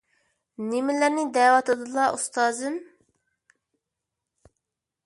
[0.69, 2.81] نېمىلەرنى دەۋاتىدىلا، ئۇستازىم.